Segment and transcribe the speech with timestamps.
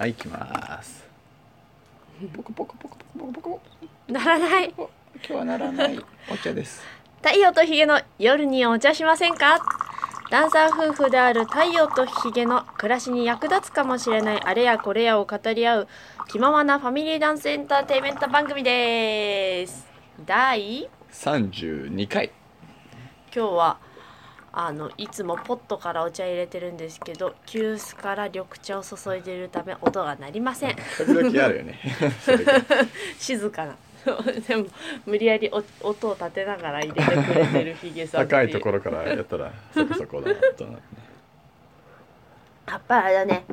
[0.00, 1.04] はい行きます。
[2.34, 3.60] ポコポコポコポコポコポコ
[4.08, 4.88] ならない今
[5.22, 6.00] 日はならない
[6.32, 6.80] お茶です
[7.22, 9.58] 太陽とヒゲの夜にお茶しませんか
[10.30, 15.88] ダンサー夫婦である太陽とヒゲの暮らしに役立つかもしれないあれやこれやを語り合う
[16.30, 19.86] 気ままなファミリーダンスエンターテインメント番組です
[20.24, 22.30] 第32回
[23.36, 23.89] 今日は
[24.52, 30.76] あのいつもポットからお茶入れてるんですけど急須から緑茶を注いでいるため音が鳴りません。
[30.98, 31.78] 時々あるよね。
[33.18, 33.76] 静かな。
[34.48, 34.66] でも
[35.06, 40.78] 無理やりお音を立てながら入れてくれてるヒゲさん高いところからやったらそこそこだとな
[42.66, 43.44] やっぱりあれだね。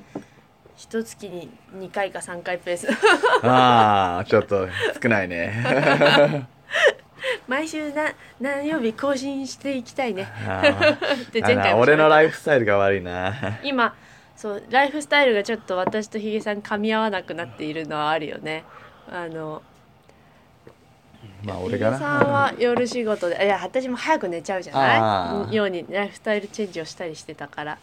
[0.78, 2.88] 一月に2回か3回ペース。
[3.44, 4.68] ああちょっと
[5.02, 6.48] 少ないね
[7.48, 10.28] 毎週な何曜日更新していきたいね。
[10.48, 10.62] あ
[11.32, 13.34] でーあの俺のライフスタイルが悪いな。
[13.64, 13.96] 今
[14.36, 18.64] そうライフスタイルがちょっと私とヒゲさん噛み合わなくなっているのはあるよね。
[19.12, 19.62] あの
[21.44, 21.98] まあ俺がな。
[21.98, 25.56] さんは夜仕事でいや私も早く寝ちゃうじゃない？
[25.56, 27.78] ようにライフスタイルチェンジをしたりしてたから。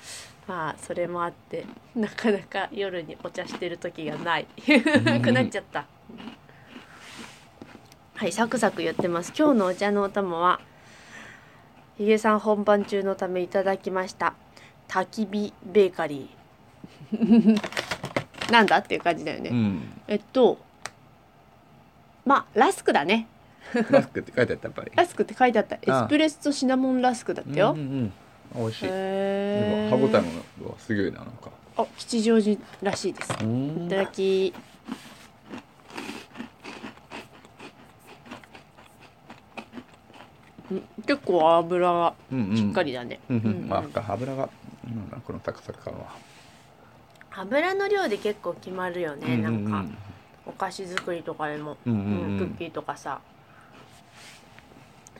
[0.46, 1.64] まあそれもあって
[1.96, 4.46] なかなか夜にお茶してる時がない。
[5.02, 5.86] なくなっちゃった
[8.16, 9.32] はいサクサク言ってます。
[9.36, 10.60] 今日のお茶のお供は
[11.98, 14.34] ヒゲさん本番中のためいただきました
[14.88, 17.60] 焚き火ベーカリー。
[18.52, 19.82] なんだっていう感じだよね、うん。
[20.06, 20.58] えっと
[22.24, 23.26] まあラスクだね。
[23.90, 24.92] マスクって書いてあったやっぱり。
[24.94, 25.74] ラスクって書いてあった。
[25.74, 28.12] エスプレッソシナモンラスクだったよ、うんうん
[28.54, 28.86] うん、美味しい。
[28.86, 30.22] 歯ごたえ
[30.62, 31.50] もはすごいななんか。
[31.76, 33.32] あ吉祥寺らしいです。
[33.32, 34.74] いただきうん
[41.06, 43.68] 結構油がしっかりだね、うんうん、うんうん。
[43.68, 44.48] まあ油が
[44.84, 46.06] なんだこの高さ感は、
[47.32, 49.70] 油の量で結構決まるよね、うんうんうん。
[49.70, 49.94] なんか。
[50.46, 52.38] お菓子作りとかでも、うんうんうん。
[52.38, 53.20] クッキーとかさ。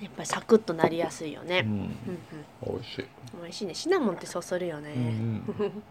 [0.00, 1.70] やっぱりサクッとなりやすいよね、うん。
[1.70, 2.74] うんうん。
[2.74, 3.04] 美味しい、
[3.40, 3.74] 美味しいね。
[3.74, 5.04] シナモンってそそるよね、うんう
[5.64, 5.82] ん。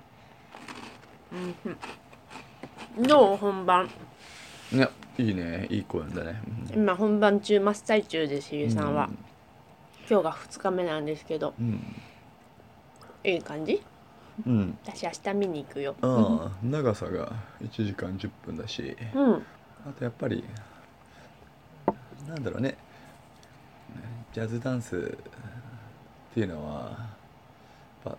[2.99, 3.89] うんどう本番？
[4.71, 4.87] うん、ね
[5.17, 5.67] いいね。
[5.71, 6.39] いい声だね、
[6.75, 9.09] 今本番中真っ最中ですひげさんは、
[10.13, 11.81] 今日が2日目なんですけどうん。
[13.23, 13.81] いい感じ？
[14.45, 15.95] うん、私明日見に行くよ。
[16.03, 18.95] ああ長さが1時間10分だし。
[19.15, 19.33] うん。
[19.33, 20.43] あとやっぱり
[22.27, 22.77] なんだろうね。
[24.33, 26.91] ジャズダンスっていうのは
[28.05, 28.17] やっぱ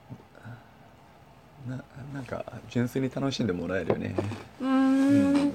[1.71, 4.16] ななんか純粋に楽しんでもらえるよね。
[4.60, 5.53] うーん。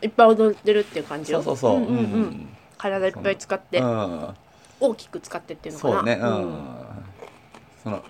[0.00, 1.42] いっぱい踊ってるっていう感じよ。
[1.42, 1.80] そうそうそう。
[1.80, 2.48] んうんうん。
[2.78, 3.78] 体いっぱい使って。
[3.78, 4.34] うん
[4.82, 5.94] 大きく使ってっていうのかな。
[5.94, 6.18] そうね。
[6.20, 6.42] うん。
[6.42, 6.64] うん。
[7.82, 8.02] その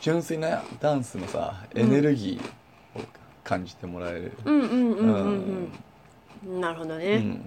[0.00, 3.04] 純粋なダンスのさエネルギーを
[3.42, 4.32] 感じてもらえる。
[4.44, 5.70] うんうんうんうん
[6.44, 6.60] うん。
[6.60, 7.44] なるほどうねん。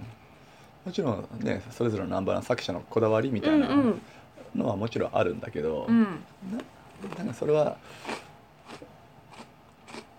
[0.84, 3.68] もちろんねそれぞれのナンバーの作者のこだわりみたいな
[4.54, 6.22] のはもちろんあるんだけど、うん。
[7.16, 7.76] なんかそれは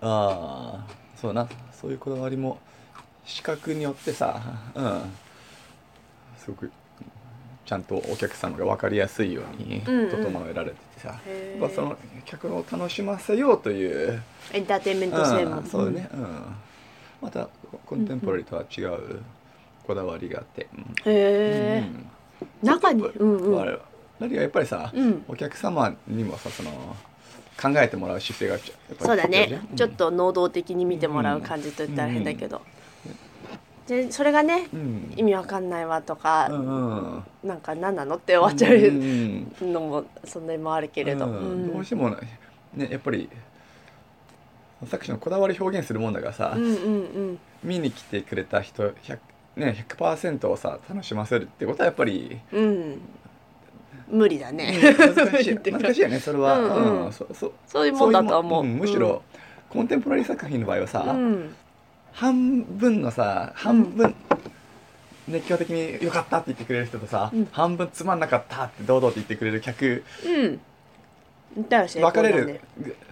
[0.02, 0.88] ああ
[1.20, 2.58] そうなそういうこだわりも
[3.26, 4.42] 視覚によってさ
[4.74, 5.02] うん。
[6.38, 6.72] すごく
[7.70, 10.10] ちゃんとお客様が分かりやすいようにうんうん。
[10.10, 11.62] 整えられててさ、へー。
[11.62, 15.60] やっぱその客を楽しませようという、エンターテインメント性も。
[15.60, 16.56] うんそうだね、うん、
[17.22, 17.48] また
[17.86, 19.20] コンテンポラリーとは違う
[19.86, 20.82] こだわりがあって、うん。
[20.82, 21.84] へえ
[22.64, 22.68] うん。
[22.68, 23.04] 中に？
[23.04, 23.24] う。
[23.24, 23.56] んうん。
[23.56, 23.84] 我々
[24.20, 25.24] 何がやっぱりさ、うん。
[25.28, 26.72] お客様にもさその
[27.62, 29.62] 考えてもらう姿勢がやっぱりそうだね。
[29.76, 32.64] ちょっと能動的に見てもらう感じと言ったら変だけど
[33.90, 35.14] でそれがねうん。
[35.18, 37.24] 意味わかんないわとかうんうん。
[37.44, 41.34] なんか何なのって終わっちゃうんうのもそんなにもあるけれど、うん。
[41.34, 41.74] うん。
[41.74, 43.28] どうしてもねやっぱり
[44.86, 46.72] 作者のこだわり表現するもんだからさ、うんうんう
[47.32, 47.40] ん。
[47.64, 49.20] 見に来てくれた人100、
[49.58, 53.02] ね、100%をさ楽しませるってことはやっぱり、うん。
[54.08, 57.12] 無理だね、難しい 難しいよねそれは、うんうん。
[57.12, 58.64] そそそういうもんだとは思う。
[58.64, 58.78] そいもん。
[58.78, 59.22] んむしろ、
[59.70, 61.56] コンテンポラリー作品の場合はさ、うん
[62.12, 64.16] 半分のさ半分、
[65.28, 67.48] 熱狂的に良かったって言ってくれる人とさ、うん。
[67.52, 70.60] 半分つまんなかったって堂々と言ってくれる客うん。
[71.70, 72.62] だから分かれる、ね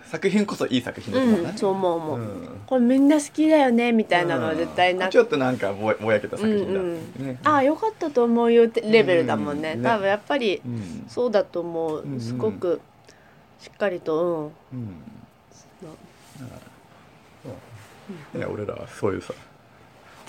[0.07, 2.61] 作品こそいい作品だと思うね、うんそう思う思う、うん。
[2.65, 5.03] これみんな好きだよねみたいなのは絶対なく。
[5.07, 9.81] うんちょっとなんかぼぼやけた作品だ、うんねああよかったと思うよってレベルだもんね,、うん。
[9.81, 11.05] ね多分やっぱりうん。
[11.09, 12.13] そうだと思う、うん。
[12.13, 12.79] うんすごく
[13.59, 14.79] しっかりとうん。
[14.79, 15.01] うん
[18.35, 19.33] いや俺らはそういうさ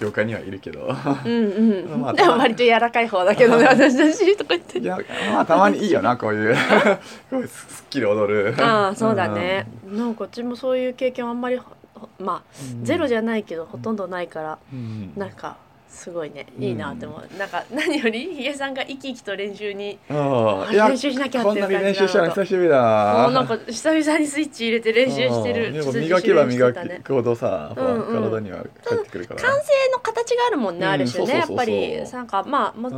[0.01, 0.95] 業界にはいるけど。
[1.25, 4.99] うんうん、まあでも割と柔らかい方だけどね 私たちとか言っていや
[5.33, 6.57] まあたまにいいよなこういう。
[7.31, 8.55] こういうすっきり踊る。
[8.59, 12.43] ああそうだね、なんかこっちもそういう経験あんまりほまあ
[12.83, 15.13] ゼロじゃないけどほとんどないからうん。
[15.17, 15.57] なんか
[15.99, 23.23] すごいねいいなって思う、なんか何よりヒゲさんが生き生きと練習に練習しなきゃっていうこんなに感じ練習したの久しぶりだ。
[23.25, 25.67] もうなんか久々にスイッチ入れて練習してる。
[25.67, 28.23] うんでも磨けば磨くほどさ、うんうん。
[28.31, 32.95] 体には返ってくるから、完成の形があるもんね、うんある種ねやっぱりなんかまあも,、うん。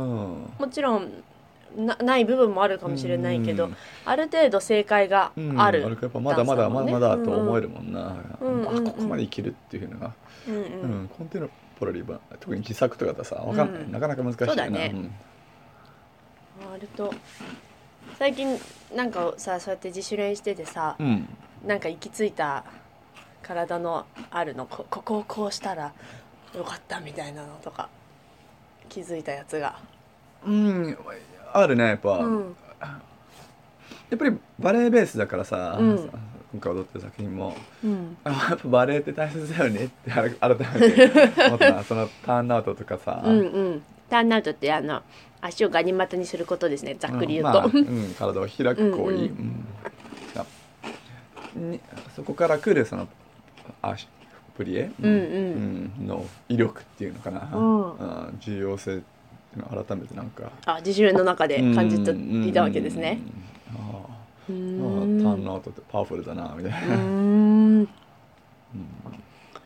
[0.59, 1.11] もちろん
[1.75, 3.75] なない部分もあるかもしれないけど、うん
[4.05, 10.13] ある程度正解がうんある、あるからやっぱまだまだまだまだと思えるもんな、うんうんここまで生きるっていうのが、
[10.47, 11.47] うんううんんコンテナ
[11.81, 14.53] ポラリーは特に自作とかださわかんない、うんなかなか難しいよな。
[14.53, 14.87] そうだね。
[14.89, 15.11] ん。
[16.71, 17.11] 割と。
[18.19, 18.55] 最近
[18.95, 21.27] なんかさそうやって自主練しててさ、うん。
[21.65, 22.63] なんか行き着いた
[23.41, 25.91] 体のあるのこここをこうしたら
[26.55, 27.89] よかったみたいなのとか
[28.87, 29.79] 気づいたやつが、
[30.45, 30.97] うん。
[31.51, 36.11] あるねやっぱ、うん、やっぱりバレエベースだからさ、うん
[36.51, 41.11] 今回踊ってる作品もうん、 あやっぱバレエって大切だよねって改改めて
[41.47, 43.81] 思ったなそのターンアウトとかさ、うんうん。
[44.09, 45.01] ターンアウトってあの
[45.39, 49.65] 足をガニ股にすることですねざっくり言うと、んまあ うん、体を開く行為、うん
[51.55, 51.79] うん。
[52.15, 53.07] そこから来るその
[53.81, 54.07] 足
[54.57, 55.91] プリエ、うんうん。
[55.99, 57.91] うんの威力っていうのかな、うん。
[57.91, 62.11] うん重要性っていうのを改めてなんかあ自主練の中で感じて
[62.47, 63.19] いたわけですね。
[64.49, 64.81] うんうん。
[64.81, 64.99] うん。
[64.99, 67.89] ああーターンんアウトってパワフルだなみたいな、うーん。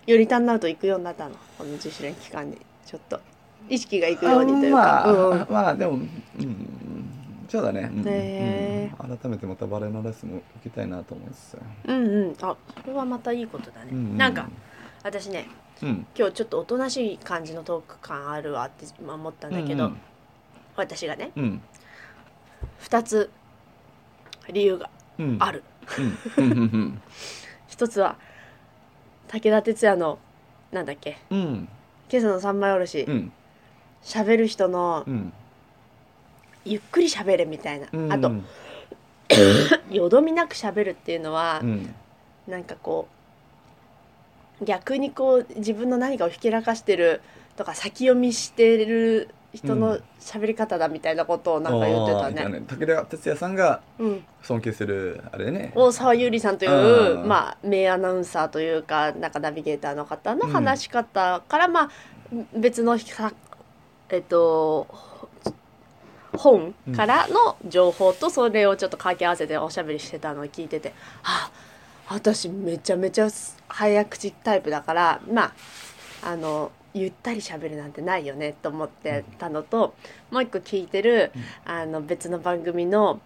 [0.06, 2.58] よりターンアウト行くようになったのこの自主練期間に。
[2.86, 3.20] ちょっと
[3.68, 6.08] 意識がいくようにというか、まあ、うんまあでも、うん、
[7.50, 9.18] そうだね、うんへうん。
[9.18, 12.36] 改めてまたバレエのレッスンも受けたいなと思いますうんうん。
[12.42, 14.48] あそれはまたいいことだね、うんなんか
[15.04, 15.48] 私ね
[15.82, 16.06] うん。
[16.16, 19.98] 今日ちょっとおとなしい感じのトーク感あるわって思ったんだけど、うん。
[20.76, 21.62] 私がねうん
[22.82, 23.32] 2つ
[24.52, 24.95] 理由がうん
[25.40, 25.64] ある、
[27.68, 28.18] 一つは
[29.28, 30.20] 武田鉄矢の
[30.72, 30.86] なん。
[30.86, 31.70] だっけうん。
[32.12, 33.32] 今朝の三枚おろしうん。
[34.04, 35.34] 喋、る人のうん。
[36.66, 38.12] ゆっくり喋れみたいな、うん。
[38.12, 38.32] あと
[39.92, 41.96] よどみなく喋るっていうのは、うん。
[42.48, 42.64] なん。
[42.64, 43.08] かこ
[44.62, 47.22] う逆にこう自分の何かをひけらかしてる
[47.58, 50.04] とか先読みしてる人うのん。
[50.20, 52.62] 喋り方だみたいなことをなんか言ってたあーね。
[52.68, 55.72] 武田鉄矢さんがうん、尊敬するあれね。
[55.76, 57.28] 大沢優里さんという、うん。
[57.28, 61.90] まあ、名アナウンサーというかなんかナビゲーターの方の話し方から、まあ
[62.58, 63.34] 別のか
[64.10, 64.88] えっと
[66.36, 70.94] 本からの情報とそれをちょっと掛け合わせておしゃべりしてたのを聞いてて、
[71.24, 71.50] あ
[72.10, 73.30] 私めちゃめちゃ
[73.68, 75.44] 早口タイプだからま
[76.24, 79.94] ああのゆったり喋るなんてないよねと思ってたのと、
[80.32, 81.32] もう一個聞いてる、
[81.66, 83.20] あの別の番組の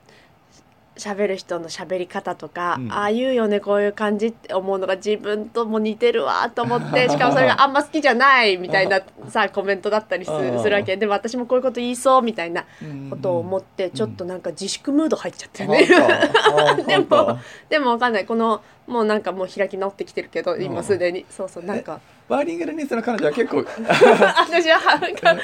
[0.99, 2.91] 喋る人の喋り方とか、うん。
[2.91, 10.97] ああいうよねこういう感じって思うのが自分とも似てるわと思って しかもそれがあんま好きじゃないみたいな さコメントだったりするわけ。
[10.97, 12.65] でも私もこういうこと言いそうみたいな
[13.09, 15.87] ことを思ってちょっとなんか自粛ムード入っちゃってね、
[16.85, 17.39] でも
[17.69, 18.25] でもわかんない。
[18.25, 21.25] このもうなんかもう開き直ってきてるけど今すでに。
[21.29, 25.35] そうそうなんかバーリンガルニースの彼女は結構 私はなんか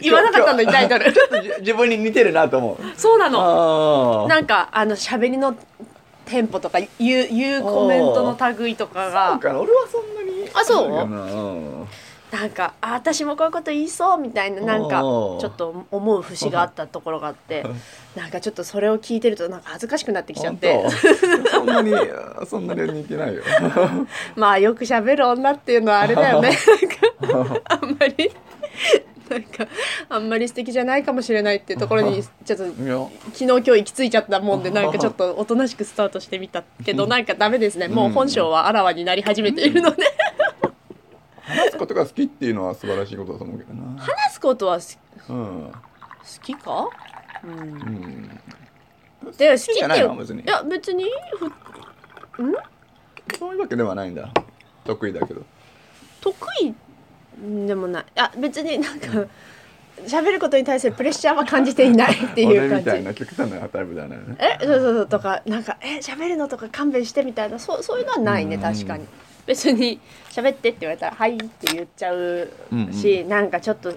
[0.00, 1.12] 言わなかったのにタイトル。
[1.12, 2.76] ちょっとじ自分に似てるなと思う。
[2.96, 4.24] そうなの。
[4.24, 5.54] あなんかあの喋りの
[6.26, 10.50] テンポとか言う言うコメントの類とかあがそうかな俺はそんなに。
[10.52, 10.88] あそう？
[10.90, 17.64] かなうんかあ私もこういうこと言いそうみたいななんかちょっと思う節があったところがあって
[18.16, 20.86] なんかちょっとそれを聞いてるとなんか恥ずかしくなってきちゃって。
[21.50, 21.92] そんなに
[22.46, 23.42] そんなに似てないよ。
[24.36, 26.50] まあよく喋る女っていうのはあれだよね。
[27.20, 28.30] なんかあんまり
[29.28, 29.66] なんか
[30.08, 37.88] あんまり素敵じゃないかもしれないっていうところにちょっと昨日今日行き着いちゃったもんでなんかちょっとおとなしくスタートしてみたけどなんかダメですね。
[37.88, 40.04] もう本性はあらわになり始めているので
[41.40, 44.00] 話すことが好きっていうのは素晴らしいことだと思うけどな。
[44.00, 45.72] 話すことはすうん。
[45.72, 46.88] 好きか？
[47.44, 47.50] うん。
[47.50, 48.40] うん
[49.38, 50.42] で好き別に。
[50.42, 51.04] いや別に
[52.32, 52.54] ふ
[53.38, 54.30] そういうわけではないんだ。
[54.84, 55.42] 得意だけど。
[56.20, 56.74] 得意
[57.66, 58.02] でもない。
[58.02, 59.08] いや別になんか
[60.06, 62.74] 喋ることに対するプレッシャーは感じていないっていう感じ。
[62.74, 65.08] 俺みたいな極端なタイプではないよねえそうそうそう。
[65.08, 67.58] とかなんかえ喋るのとか勘弁してみたいな。
[67.58, 68.62] そうそういうのはないねうん。
[68.62, 69.06] 確かに。
[69.46, 72.50] 別に喋ってって言われたら「はい」って言っちゃう
[72.92, 73.94] し、なんかちょっと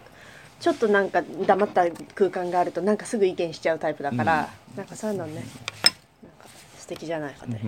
[0.60, 1.86] ちょっとなんか黙った
[2.16, 6.48] 空間があるとなんかすぐ意見しちゃうタイプだから、なんかそういうのねなんか
[6.78, 7.62] 素敵じゃないかね、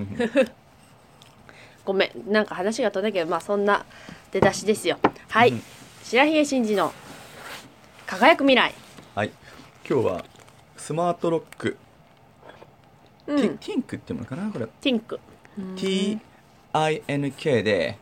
[1.86, 2.32] ごめん。
[2.32, 3.86] なんか話が飛んだけどまあそんな
[4.32, 4.98] 出だしですよ。
[5.30, 5.64] はい、うん。
[6.04, 6.94] 白ひげ真司の
[8.08, 8.74] 輝く未来。
[9.16, 9.32] はい。
[9.88, 10.26] 今日は
[10.78, 11.78] スマートロック、
[13.28, 13.38] うん。
[13.38, 14.66] ティティンクっていうのかなこれ。
[14.82, 15.20] ティンク。
[16.74, 17.98] TINK で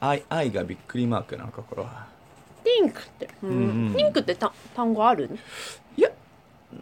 [0.00, 2.11] 愛愛がびっくりマークなのかこれは
[2.64, 5.30] ティンクって、うんティンクってた単語ある？
[5.96, 6.10] いや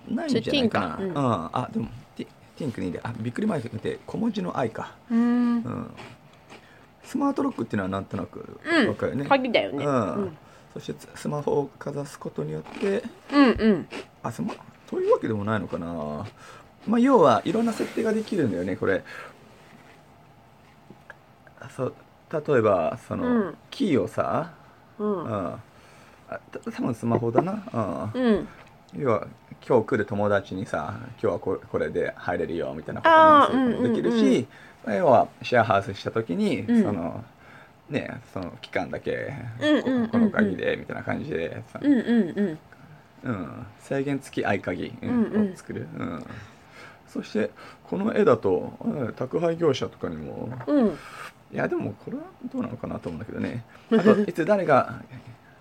[0.08, 0.96] ないんじゃないかな。
[0.99, 4.94] うん、あでもティティンクにであびっくりマークって小文字の愛か。
[5.10, 5.18] うん。
[5.18, 5.94] うん。
[7.02, 8.88] スマートロックっていうのはなんとなくうん。
[8.88, 9.84] わかるよね、鍵だよね。
[9.84, 10.14] うん。
[10.14, 10.37] うん。
[10.75, 13.88] そしてスマホをかざすことによってうんうん。
[14.22, 14.54] あスマ
[14.87, 16.26] というわけでもないのかな。
[16.87, 19.02] まあ要はいろんな設定ができるんだよねこれ。
[21.76, 21.94] そう
[22.32, 23.58] 例えばその、うん。
[23.70, 24.52] キーをさ、
[24.99, 25.25] うん。
[25.25, 25.54] うん、
[26.52, 28.22] 多分スマホだな、うん。
[28.22, 28.49] うん。
[28.96, 29.26] 要は
[29.66, 34.34] 今日来る友達にさ今日はこれこれで入れるよみたいなこともできるうんうんうん。
[34.34, 34.46] し、
[34.87, 36.82] 要はシェアハウスした時に、うん。
[36.82, 37.25] その
[37.88, 41.99] ねその期間だけ、うんここの鍵でみたいな感じでさ、うんうん
[42.38, 42.58] うん。
[43.22, 46.26] うん、制限付き合鍵、を作る、うん、
[47.06, 47.50] そして
[47.84, 50.96] この絵だとうん宅配業者とかにもうん。
[51.52, 52.22] いやでもこれは
[52.52, 53.64] どうなのかなと思うんだけどね。
[53.92, 55.02] あといつ誰が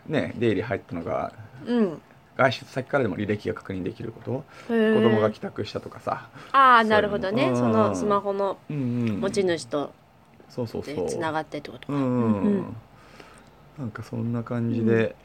[0.09, 1.31] ね出入り入ったのか
[1.65, 2.01] うん。
[2.37, 4.43] 外出先からでも履歴が確認できること。
[4.67, 7.51] 子供が帰宅したとかさ、ああなるほどね。
[7.53, 7.93] その。
[7.93, 9.91] スマホの持ち主と
[10.47, 10.95] そうそうそう。
[10.95, 11.93] でつながってってことか。
[11.93, 15.15] なんかそんな感じで、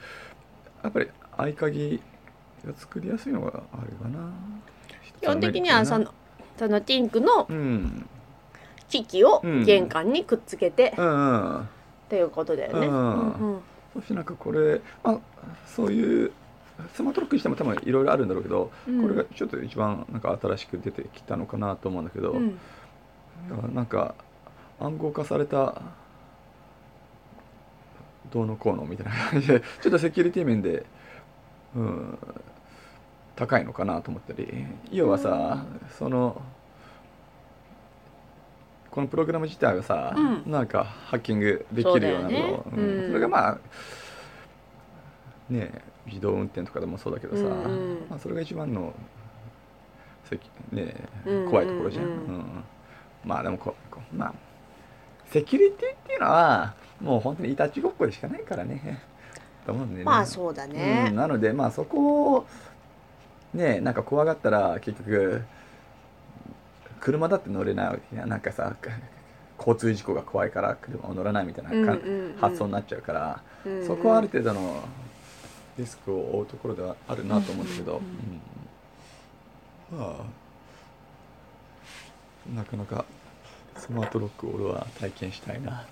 [0.82, 2.00] やっぱり合鍵
[2.66, 4.32] が作りやすいのがあるかな。
[5.20, 6.12] 基本的にはその
[6.56, 8.08] そのティンクのうん。
[8.88, 11.60] 機器をうん玄関にくっつけてうんうん。
[11.60, 11.64] っ
[12.08, 12.86] ていうことだよね。
[12.88, 13.60] うんうん
[13.94, 15.18] そしてなんかこれ、まあ、
[15.66, 16.32] そういう
[16.94, 19.02] スマートロックにしても多分いろいろあるんだろうけど、うん。
[19.02, 22.58] これがちょっと一番なんか新しく出てきたのかなと思うんだけど、うん。
[23.72, 24.14] なんか
[24.80, 25.82] 暗号化された
[28.32, 30.84] どうのこうのみたいな感じで ちょっとセキュリティ面で、
[31.76, 32.18] うん、
[33.36, 35.64] 高いのかなと思ったり要はさ、
[35.98, 36.42] その
[38.94, 40.52] このプログラム自体がさ、うん。
[40.52, 42.50] なんかハッキングできるようなそうだよね。
[42.52, 42.84] のうん。
[42.84, 43.08] うん。
[43.08, 43.58] それがまあ
[45.50, 48.06] ね自動運転とかでもそうだけどさ、うんうん。
[48.08, 48.94] まあ、それが一番の
[50.70, 50.94] ね
[51.26, 52.10] うん怖いところじゃん、うん。
[52.10, 52.64] うん
[53.24, 54.34] まあでもここまあ
[55.26, 59.02] セキュリティっていうのはもう本当にいたちごっこでしかないからね。
[59.66, 60.04] と思うんだよね。
[60.04, 60.72] まあそうだうん。
[60.72, 61.10] ね。
[61.12, 62.46] なのでまあそこを
[63.54, 65.42] ねなんか怖がったら結局
[67.04, 68.00] 車だって乗れない。
[68.14, 68.74] いやなんかさ
[69.58, 71.92] 交通事故が怖いから車を乗らないみたいなか、うんうんう
[72.30, 72.36] ん。
[72.40, 73.78] 発想になっちゃうから、うん。
[73.80, 74.82] うんそこはある程度の
[75.78, 78.00] リスクを負うところではあるなと思うんだけど、
[79.92, 80.24] うんまあ
[82.56, 83.04] なかなか
[83.76, 85.86] スマートロックを俺は体験したいな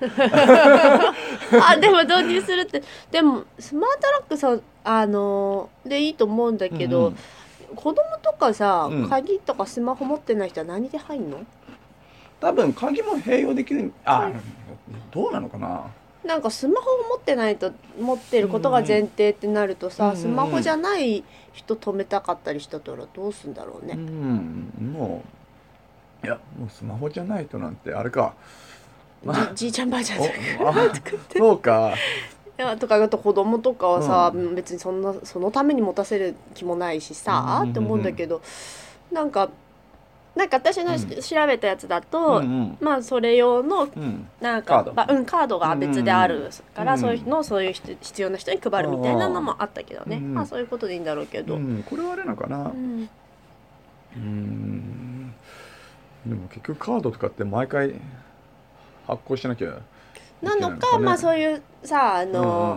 [0.00, 7.18] あでも導入するってでもスマートロックさあのでいいと思うんだけど、うんうん
[7.74, 9.08] 子供とかさ、うん。
[9.08, 11.38] 鍵とかスマホ持ってない人は何で入んの？
[12.40, 14.30] 多分鍵も併用できるあ
[15.10, 15.86] どうなのかな？
[16.24, 23.94] なんかスマホを持ってないと持ってることが前提ってなるとさ、うんうんスマホじゃない人止めたかったりしたらどうすんだろううね。
[23.94, 24.92] ん。
[24.92, 25.24] も
[26.22, 28.34] ういやもうスマホじゃないとなんてあれか。
[29.24, 30.38] まあじじいちゃんばあちゃんおとか
[30.70, 30.74] あ
[31.36, 31.90] そうか。
[31.90, 31.94] い
[32.58, 37.70] やとかあと子供とかはさ、う別にそんなそのために持たせる気もないしさ、うんうんうんうん。
[37.70, 38.42] って思うんだけど
[39.12, 39.48] なんか
[40.34, 41.22] なんか私のし、うん。
[41.22, 42.78] 調べたやつだうと、んうん。
[42.80, 44.28] まあそれ用のうん。
[44.40, 45.14] なんカード。
[45.14, 51.78] うん、カードが別であるから、うんそういうのをそういう人必要な人に配るみたいなのもあったけどね、うんまあそういうことでいいんだろうけど、ううん。
[51.78, 52.70] んこれはあれなのかな。
[54.16, 55.34] うん。
[56.26, 57.94] でも結局カードとかって毎回
[59.06, 59.80] 発行しなきゃ
[60.42, 62.76] なのねかまあそういうさあの、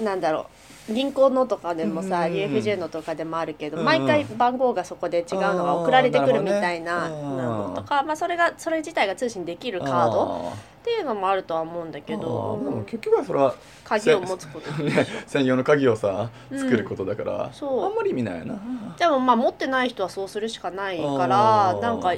[0.00, 0.46] うんなんだろ
[0.88, 14.70] う銀行のとかでもさ、うん UFJ のとかでもあるけど、うん毎回番号がそこで違うのが送られてくるみたいなのとか、まあ、それがそれ自体が通信できるカードっていうのもあるとは思うんだけあどーでも結局はそれは鍵を持つこと。
[14.82, 16.58] で ね専用の鍵をさうん。
[16.58, 17.84] 作ることだから、そう。
[17.84, 18.54] あんまり意味ないな。
[18.96, 21.80] でもまあ持ってない人はそうするしかないかあらー。
[21.80, 22.14] なんか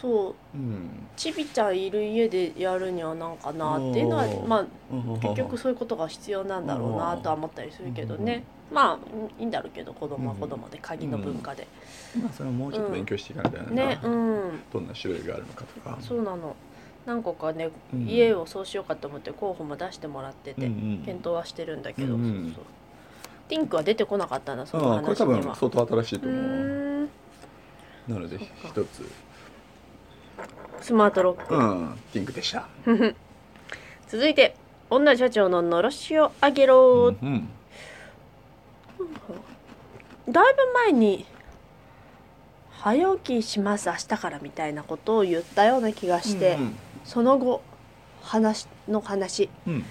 [0.00, 0.34] そう。
[0.54, 0.88] うん。
[1.16, 4.66] ちびちゃんいる家でやるにはなんかなっていうのはまあ
[5.20, 8.44] 結局そういうことが必要なんだろうなとは思ったりするけどね。
[8.72, 8.98] まあ
[9.38, 11.66] いいんだろうけど子供は子供で鍵の文化で。
[12.20, 13.90] まあそれはもうちょっと勉強していかないといけないな。
[13.94, 14.60] ねうん。
[14.72, 15.98] どんな種類があるのかとか。
[16.00, 16.56] そうなの。
[17.06, 18.06] 何個かねうん。
[18.06, 21.02] 家をそうしようかと思って候補も出してもらっててうんうん。
[21.04, 22.44] 検討はしてるんだけどうんうん。
[22.44, 22.64] そうそう。
[23.48, 26.30] ティンクは出てこなかったなそのああこれ多話には分相当新しいとう。
[26.30, 27.08] 思う
[28.08, 29.08] なので一つ
[30.80, 31.54] スマートロック。
[31.54, 32.66] うんピンクでした。
[34.08, 34.56] 続いて
[34.88, 37.48] 女社長ののろしをあげろ、うん
[40.28, 41.26] だいぶ前に
[42.70, 47.62] 早起きします明日からみたいなことを言ったような気がして、うんその後
[48.22, 49.48] 話の話。
[49.66, 49.84] うん。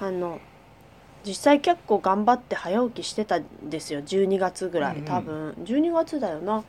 [0.00, 0.40] あの
[1.24, 4.00] 実際結構頑張って早起きしてたんですよ。
[4.00, 5.04] 12月ぐらいうんうん。
[5.06, 5.50] 多分。
[5.64, 6.64] 12月だよな。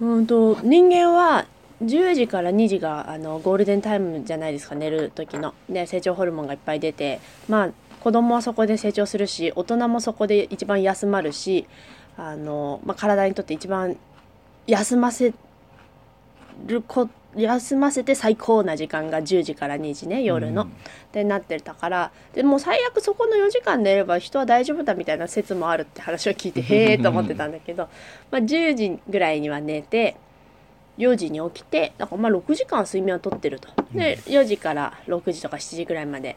[0.00, 1.46] うんと人間は
[1.82, 5.54] 10時から2時があのゴールデンタイムじゃないですか寝る時の。
[5.68, 7.20] で成長ホルモンがいっぱい出て。
[7.48, 7.70] まあ
[8.04, 11.66] 子供はそこで成長するし大人もそこで一番休まるし
[12.18, 13.96] あの、まあ、体にとって一番
[14.66, 15.32] 休ませ
[16.66, 20.66] るこ休ませて最高な時間が10時から2時ね夜の、っ
[21.12, 22.12] てなってたから。
[22.34, 27.88] でもう最悪そこの4時間寝れば人は大丈夫だみたいな説もあるって話を聞いてへえと思ってたんだけど、
[28.30, 30.16] まあ、10時ぐらいには寝て
[30.98, 33.68] 4時に起きてだからまあ6時間睡眠はとってると。
[33.92, 36.36] で4時から6時とか7時ぐらいまで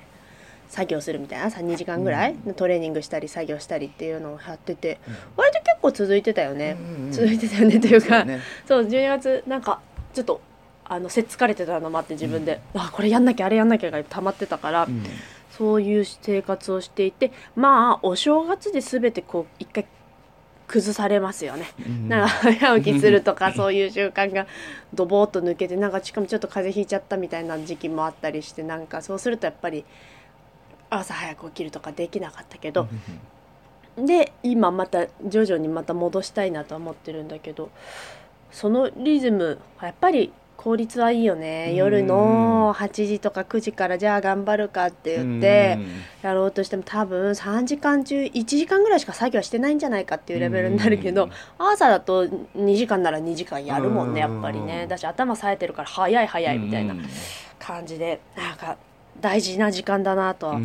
[0.69, 1.47] 作業するみたいな。
[1.47, 4.99] 2時間ぐらいトレーニングしたり作業したりっていうのをやってて。
[5.35, 6.75] 割と結構続いてたよね、
[7.11, 8.41] 続いてたよねというか、ね。
[8.67, 9.79] そう12月なんか
[10.13, 10.41] ちょっと
[10.85, 15.03] あのせっつかれてたのもあって自分で、あこれやんなきゃあれやんなきゃが溜まってたから、うん。
[15.51, 19.87] そういう生活をしていてまあお正月で全てこう一回
[20.67, 21.67] 崩されますよね。
[21.85, 22.09] うん。
[22.09, 24.47] なんか早起きするとかそういう習慣が
[24.93, 29.85] ドボーっと抜けてなんかしかもちょっと風邪ひいちゃったみたいな時期もあったりしてなんかそうするとやっぱり
[30.89, 32.87] 朝早く起きるとかできなかったけど、
[33.97, 37.69] で今また徐々にまた戻したいなとは思ってるんだけど
[38.51, 41.67] そのリズムやっぱり効率はいいよね。
[41.69, 41.75] うん。
[41.75, 45.77] 夜の8時とか9時からじゃあ頑張るかって言って
[46.23, 51.31] やろうとしても多分3時間中1時間ぐらいしか作業してないんじゃないかっていうレベルになるけどうん。
[51.57, 54.39] 朝だと2時間なら2時間やるもんねやうん。
[54.39, 54.87] っぱりね。
[54.87, 57.05] だし頭冴えてるから早い早いみたいなうん。
[57.59, 58.77] 感じでなんか
[59.21, 60.59] 大事な時間だなとは。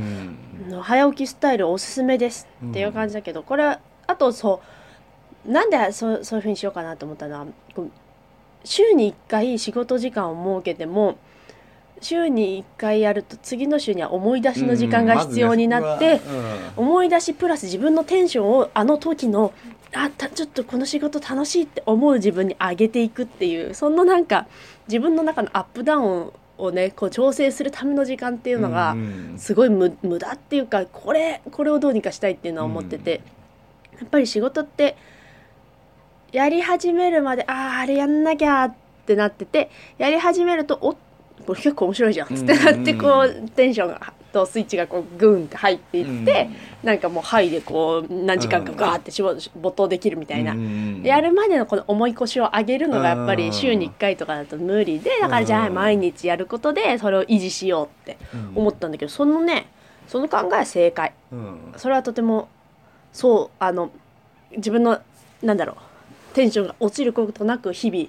[0.82, 3.78] 早起きスタイルおすすめですっていう感じだけど、これあ
[4.16, 4.60] とそ
[5.46, 7.46] うなんでそうそういうふうにしようかなと思ったのは
[8.64, 11.16] 週に1回仕事時間を設けても
[12.02, 16.20] 週に1回やると次の週には思い出しの時間が必要になって、
[16.76, 19.52] 思い出しプラス自分のテンションをあの時の
[19.94, 24.46] あたちょっとこの仕事楽しいって思う自分に上げていくっていうそのなんか
[24.88, 33.22] 自分の中のアップダウンをねこう調整するための時間っていうのが、うんすごい無無駄っていうかこれこれをどうにかしたいっていうのは思ってて、
[33.98, 34.96] やっぱり仕事って
[36.32, 38.74] やり始めるまであああれやんなきゃっ
[39.06, 40.96] てなっててやり始めるとお
[41.46, 42.26] これ結構面白いじゃん。
[42.26, 46.48] ってなってうんこうテンションがとスイッチがこうグーンって入っていって、
[46.82, 49.12] なんかもう「はい」でこう何時間かガーって
[49.60, 50.54] 没頭できるみたいな。
[51.04, 58.16] やるまでのこの重い腰を上げるのがやっぱり週に1回とかだと無理でだからじゃあ毎日やることでそれを維持しようって
[58.54, 59.66] 思ったんだけどそのね
[60.08, 61.12] その考えは正解。
[61.30, 61.58] うん。
[61.76, 62.48] それはとても
[63.12, 63.90] そうあの
[64.56, 65.00] 自分の
[65.42, 65.91] なんだろう
[66.32, 68.08] テンションが落ちることなく日々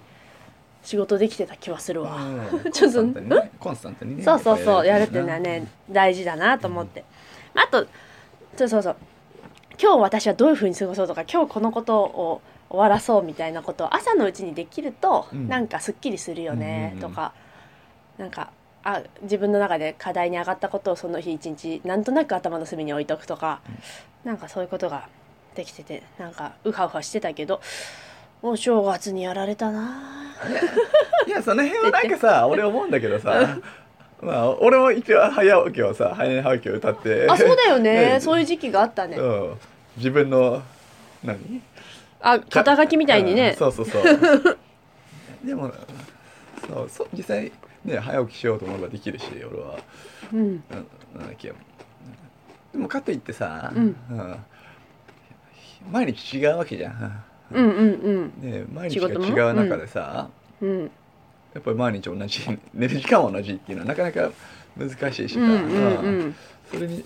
[0.84, 2.72] 仕事できてた気はするわ、うん。
[2.72, 5.68] ちょっとコンスタントにねコンスタントにねそうそうそうやるっていうのはなね。
[5.90, 7.06] 大事だなと思って、
[7.56, 7.86] あと
[8.58, 8.96] そうそうそう。
[9.82, 15.48] 今日私はどういうふうに過ごそうとか今日このことを終わらそうみたいなことを朝のうちにできると、うん。
[15.48, 17.10] なんかすっきりするよねうんうんうん。
[17.12, 17.34] とか、
[18.18, 18.52] なんか
[18.84, 23.62] あ自分の中で課題に上がったことをその日一日なんとなく頭の隅に置いとくとか、
[24.26, 25.08] なんかそういうことが
[25.56, 27.62] できててなんかウハウハしてたけど
[28.46, 30.02] お正月にやられたな。
[31.26, 33.58] いやその辺はなんかさ 俺思うんだけどさ
[34.22, 37.26] まあ俺も一応早起きをさ早寝早起きを歌って。
[37.30, 37.94] あそうだよね。
[38.20, 39.58] ねそういう時期があったね、うん。
[39.96, 40.62] 自分の
[41.24, 41.62] 何？
[42.20, 43.52] あ肩書きみたいにね。
[43.52, 44.58] うんそうそうそう。
[45.46, 45.72] でも
[46.68, 47.50] そうそう実際
[47.86, 49.78] ね早起きしようと思えばできるし俺は。
[50.34, 50.64] うん。
[50.70, 50.76] な
[51.18, 51.54] なんだっけ。
[52.74, 53.96] でもかといってさ、うん。
[55.90, 57.82] 毎日違うわけじゃん、うんう
[58.22, 60.30] んね、毎日が違う中でさ、
[60.62, 60.70] うん。
[60.70, 60.92] うん。
[61.54, 62.40] やっぱり毎日同じ
[62.74, 64.32] 寝る時間は同じっていうのはなかなか
[64.78, 66.36] 難しいしさ、うんうんうん。
[66.72, 67.04] それに、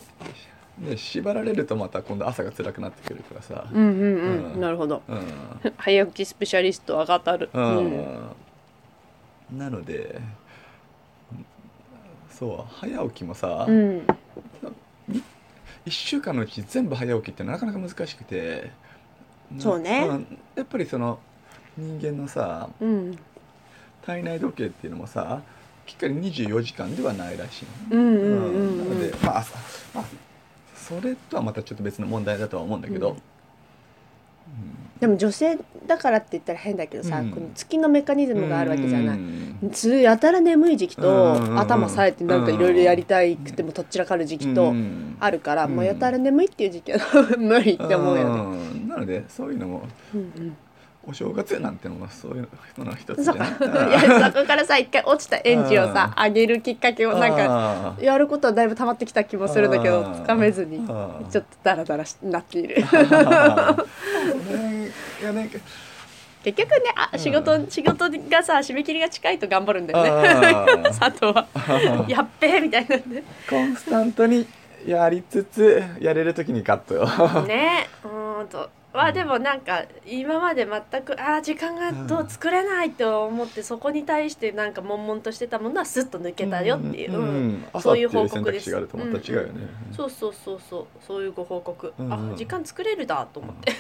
[0.80, 4.54] ね、縛られるとまた今度朝が辛くなってくるからさ、うんうんうん。
[4.54, 4.62] うん。
[4.62, 5.02] なるほど。
[5.08, 5.24] うん。
[5.78, 7.50] 早起きスペシャリスト上がたる。
[7.54, 8.16] うん。
[9.58, 10.22] なので
[12.30, 14.08] そう早起きもさ、うん。
[15.86, 18.72] 1週間のうち全部早起きってなかなか難しくて
[19.60, 20.08] そうね。
[20.08, 21.20] んやっぱりその
[21.78, 23.18] 人間のさうん
[24.06, 25.42] 体内時計っていうのもさ
[25.86, 29.58] きっかり24時間ではないらしいなのでまあ朝
[29.94, 30.06] まあ
[30.76, 33.22] それとはまたちょっと別の問題だとは思うんだけど、うん
[35.00, 37.32] でも女性だからって言ったら変だけどさ、うん。
[37.32, 39.70] この月のメカニズムがあるわけじゃない、うん。
[39.72, 41.60] つやたら眠い時期と、うん。
[41.60, 45.18] 頭さえてなんかいろいろやりたいくてもとっちらかる時期とうん。
[45.20, 45.76] あるから、うん。
[45.76, 47.00] もうやたら眠いっていう時期は
[47.38, 48.80] 無理って思うよね。
[48.86, 48.88] ん。
[48.88, 49.84] なのでそういうのも
[50.14, 50.58] うんうん
[51.10, 53.52] お正月なんてのもそういうのの一つじゃないい
[54.12, 60.86] やそこからさ一回落ちた園児をさうんあげるきっかけをなんかかやることはだいぶ溜まってきた気もするんだけどうんつかめずにうん
[61.32, 62.76] ちょっとダラダラしなっている。
[62.76, 62.84] ね
[65.22, 65.58] いやなんか
[66.44, 67.20] 結局ねあうん。
[67.20, 70.50] 仕事仕事がさ締め切りが近いと頑張るんだよね。
[70.50, 71.48] あ 佐藤は。
[71.54, 72.10] ー。
[72.10, 74.46] やっべえみたいなんでコンスタントに
[74.86, 77.06] やりつつやれる時にカットよ。
[77.46, 87.66] ねうーんとまあでもなんか今まで全くあー時間がどう作れないと思ってそこに対してなんか悶々としてたものはスッと抜けたよっていう、んうんん。
[87.80, 88.72] そういう報告です。
[88.72, 89.68] 違うよね。
[89.96, 90.86] そうそうそうそう。
[91.06, 92.34] そういうご報告、うんうん。
[92.34, 93.72] あ時間作れるだと思って、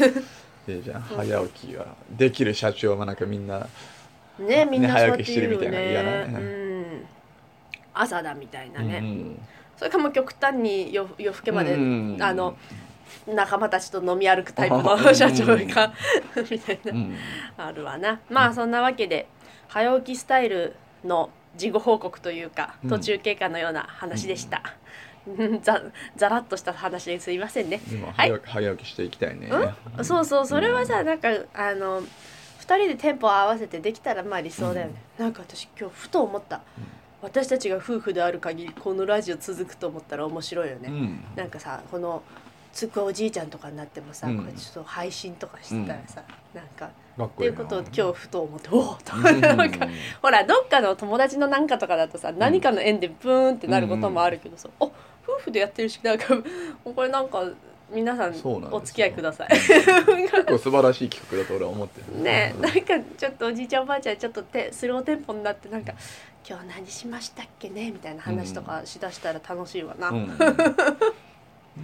[0.71, 3.67] いいじゃん早起きができる社長はなんかみんな
[4.37, 7.05] ねみんなね早起きしてるみたいなね嫌なうん。
[7.95, 9.39] 朝だみたいなね、うん
[9.77, 12.17] それかもう極端に夜夜更けまで、うん。
[12.19, 12.55] あの
[13.27, 15.15] 仲間たちと飲み歩くタイプ うのん。
[15.15, 15.55] 社長が
[16.49, 16.91] みたいな。
[16.91, 17.15] うん。
[17.57, 18.19] あるわな。
[18.29, 19.27] まあそんなわけで
[19.67, 22.89] 早起きスタイルの事後報告というかうん。
[22.89, 24.61] 途中経過のような話でした、
[25.61, 25.81] ざ
[26.15, 28.41] ざらっとした話ですいませんね、でもはい。
[28.45, 29.49] 早起きしていきたいね。
[30.03, 30.45] そうそう。
[30.45, 32.05] それはさなんかあの2
[32.61, 36.61] 人でテンポを合わせてできたらまあ理想だよね、なんか私今日ふと思った、
[37.21, 41.23] 私たちが夫婦である限りこのラジオ続くと思ったら面白いよね、うん。
[41.35, 42.23] なんかさこの
[42.77, 44.37] つくおじいちゃんとかになってもさ、うん。
[44.37, 46.21] これちょっと配信とかしてたらさ、
[46.53, 49.87] なんかかっっていうことを今日ふと思っておおと思ってなんか
[50.21, 54.93] ほらどっかの友達のなんかとかだとさ何かの縁でブーンってなることもあるけどさ、お夫
[55.45, 56.25] 婦でやってるしなんか
[56.85, 57.43] これなんか
[57.89, 58.35] 皆さん
[58.71, 59.49] お付き合いください。
[59.49, 62.21] 結構素晴らしい企画だと俺は思ってる。
[62.21, 65.93] ねなんかちょっとおじいちゃんおばあちゃんちょっとてスローテンポになってなんか
[66.47, 70.09] 「今日何しましたっけね?」みたいな話とかしだしたら楽しいわな。
[70.09, 70.27] うん、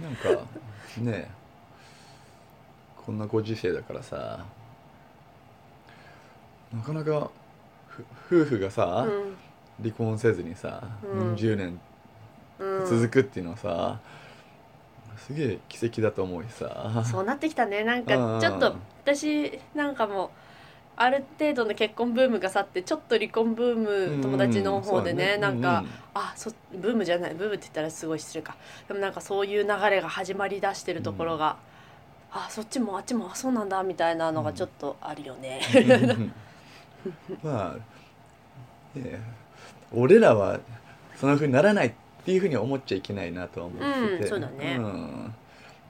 [0.02, 0.28] なんか
[0.98, 1.30] ね
[3.04, 4.44] こんなご時世だからさ。
[6.74, 7.30] なかなか
[7.86, 8.04] ふ
[8.42, 9.36] 夫婦がさ、うん。
[9.82, 11.34] 離婚せずにさ、うん。
[11.34, 11.80] 40年
[12.58, 12.86] うん。
[12.86, 14.00] 続くっていうのはさ、
[15.18, 17.04] すげえ奇跡だと思うしさ。
[17.04, 17.84] そうなってきたね。
[17.84, 20.30] なんうんかちょっと私なんかも
[20.96, 28.56] ある程度の結婚ブームが去ってちょっと離婚ブーム友達の方でね,、なんか、あそブームじゃないブームって言ったらすごい失礼か。
[28.86, 31.56] でもなんかそういう流れが始まりだしてるところが、
[32.30, 35.60] あそっちもあっちもあそうなんだみたいなのがちょっとあるよね。
[35.74, 35.92] うん。
[35.92, 36.32] うん
[37.42, 39.20] まあね
[39.92, 40.60] 俺らは
[41.16, 41.92] そんなふうにならないっ
[42.24, 44.76] ていうふうには思っちゃいけないなとは思ってて、うんそうだね。
[44.76, 45.34] ん。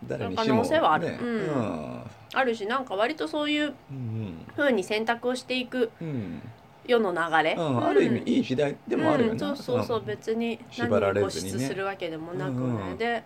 [0.07, 1.11] 誰にし可も能性はある。
[1.11, 1.19] ね。
[1.21, 1.29] うん。
[1.29, 2.01] うん
[2.35, 6.43] あるしなんか割とそういううん風に選択をしていくうん。
[6.87, 13.25] 世の流れ、うんある意味いい時代でもあるようん、ね、そうそうそう別に何縛らに固執するわけでもなくね、うんうんで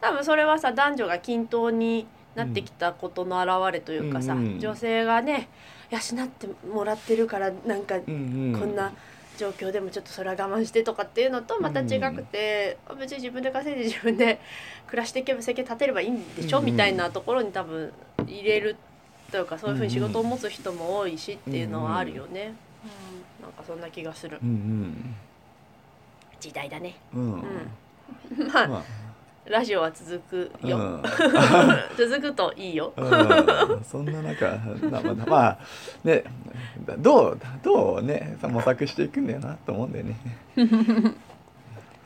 [0.00, 5.48] 多分それはさ男女が均等になってきたことの表れというかさ、うんうん女性がね
[5.90, 8.60] 養ってもらってるからなんかうんうん。
[8.60, 8.92] こんな
[9.36, 14.38] 状況でもちょっとそれは我慢してとかっていうのとまた違くて、別に自分で稼いで自分で
[14.86, 16.72] 暮らしていけば生計立てればいいんでしょ、うんうん。
[16.72, 17.92] みたいなところに多分
[18.26, 18.76] 入れる
[19.30, 22.54] というかそういうふうに仕事を持つ人も多いしっていうのはあるよね。
[23.40, 23.44] うん。
[23.44, 24.38] なんかそんな気がする。
[24.42, 25.14] うん
[26.40, 26.96] 時代だね。
[27.14, 27.32] うん。
[27.32, 27.40] うん。
[28.38, 28.48] うん。
[28.52, 28.84] まあ、ま
[29.46, 31.02] ラジオは続くよ、あうん。
[31.96, 32.92] 続くといいよ。
[32.96, 33.84] うん。
[33.84, 34.46] そんな中
[34.90, 35.58] まあまあまあ
[36.04, 36.24] ね
[36.98, 40.16] どうどうねさ模索していくんだよなと思うんだよね。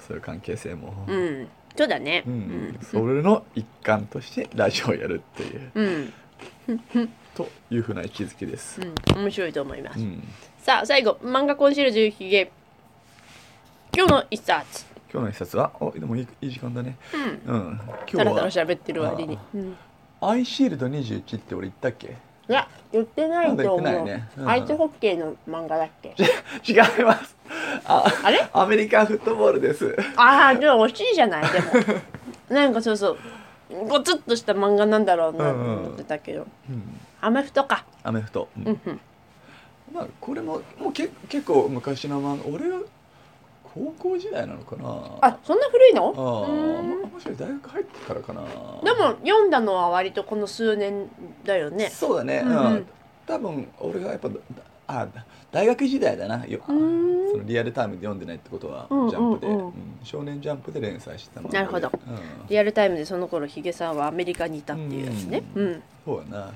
[0.07, 2.23] そういう関係性も、うん、そうだね。
[2.27, 2.37] ううん。
[2.37, 5.71] ん、それの一環としてラジオをやるっていう。
[5.75, 10.01] うん、というふうな位置づけです、うん、面白いと思います。
[10.01, 10.23] うん、
[10.59, 12.51] さあ、最後、漫画コンシェルジュひげ。
[13.97, 14.87] 今日の一冊。
[15.13, 16.97] 今日の一冊はおでもいいいい時間だね。
[17.47, 17.79] うん、うん。
[17.79, 19.37] た今日はらたら喋ってる割に。
[19.37, 19.41] あ。
[19.55, 19.77] うん。
[20.21, 22.17] アイシールド21って俺言ったっけ？
[22.49, 24.05] いや、言ってないと思う。
[24.05, 26.15] ねうんアイスホッケーの漫画だっけ？
[26.67, 27.37] 違います
[27.87, 28.47] ああれ？
[28.53, 31.67] アメリカンフットボールですああ、じゃあ惜しいじゃない、でも。
[32.51, 33.19] なんかそうそう。
[33.89, 36.47] ごつっとした漫画なんだろうなと思ってたけど。
[36.69, 37.87] うんアメフトか。
[38.03, 39.01] アメフト、うんうんうん。
[39.95, 42.77] まあこれももうけ結構昔の漫画俺が
[43.75, 45.19] 高校時代なのかな？
[45.21, 46.15] あ、そんな古いの？
[46.17, 47.01] あーうん。
[47.01, 48.43] ももしか大学入ってからかな。
[48.43, 48.49] で
[48.93, 51.09] も、読んだのは割とこの数年
[51.45, 51.89] だよね。
[51.91, 52.87] そうだね、うんうん。
[53.27, 54.35] 多分俺がやっぱだ
[54.87, 55.09] あ
[55.51, 56.47] 大学時代だな。
[56.47, 57.31] ようん。
[57.33, 59.73] そのリアルタイムで読んでないってことは、うんジャンプで、うん。
[60.05, 61.59] 少年ジャンプで連載してた漫画で。
[61.59, 61.91] なるほど。
[61.93, 62.19] うん。
[62.49, 65.43] リアルタイムでその頃ヒゲさんはアメリカにいたっていうやつね。
[65.55, 65.71] ううん。
[65.73, 65.83] ん。
[66.05, 66.53] そうやな。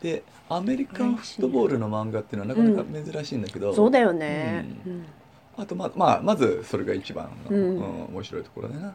[0.00, 4.64] でアメリカンフットボールの漫画っていうのはなかなか珍しいんだけど、そうだよね。
[4.86, 5.06] ううん
[5.56, 7.76] あとままあまずそれが一番の、うん。
[7.76, 8.94] うん面白いところだな。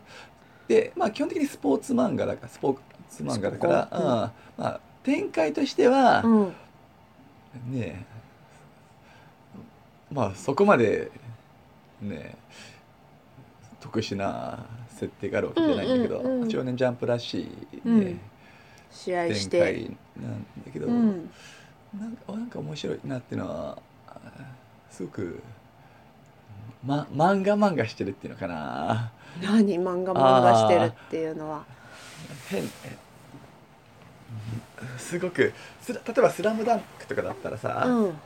[0.67, 2.77] でまあ基本的にスポーツ漫画だからスポー
[3.09, 6.53] ツ漫画だから、うんまあ展開としては、うん。
[7.71, 8.05] ね
[10.11, 11.11] まあそこまで
[12.01, 12.35] ね
[13.79, 17.99] 特殊な設定があるわけじゃないんだけど、うんうんうん少年ジャンプらしい、うん。
[18.01, 18.17] ね
[18.91, 21.29] 試合し展て、開なんだけど、うん、
[21.97, 23.77] なんかなんか面白いなっていうのは
[24.89, 25.41] すごく、
[26.83, 29.11] ま、漫画漫画してるっていうのかな。
[29.41, 31.63] 何漫画漫画してるっていうのは。
[32.49, 32.63] 変
[34.97, 38.17] すごくすら例えば「スラムダンクとかだったらさ、うん。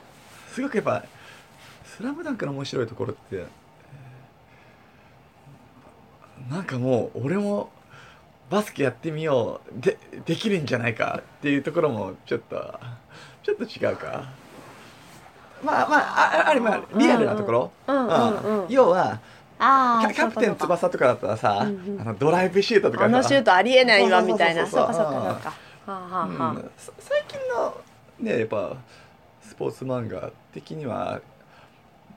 [0.52, 1.04] すごくやっぱ
[1.84, 3.46] 「スラムダンクの面白いところって
[6.50, 7.70] なんかもう俺も
[8.50, 12.78] バスケやってみようでできるんじゃないかっていうところもちょっと
[13.42, 14.24] ちょっと違うか
[15.64, 17.72] まあまあああれまあリアルなところ、
[18.68, 19.20] 要は
[19.58, 24.66] ああキャプテン翼とかだったらさ、あのドライブシュートとかあのシュートありえないわみたいな。
[24.66, 25.50] そうかそうかうんそうか。
[25.50, 26.56] はあ
[26.98, 27.74] 最近の
[28.20, 28.76] ねやっぱ
[29.42, 31.20] スポーツ漫画的には